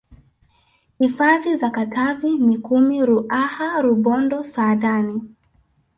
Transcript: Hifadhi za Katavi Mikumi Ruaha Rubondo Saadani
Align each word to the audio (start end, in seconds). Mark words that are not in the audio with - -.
Hifadhi 0.99 1.55
za 1.57 1.69
Katavi 1.69 2.27
Mikumi 2.31 3.05
Ruaha 3.05 3.81
Rubondo 3.81 4.43
Saadani 4.43 5.21